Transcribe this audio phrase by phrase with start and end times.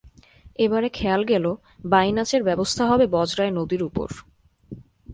[0.59, 1.45] এবারে খেয়াল গেল
[1.85, 4.07] বাইনাচের ব্যবস্থা হবে বজরায় নদীর উপর।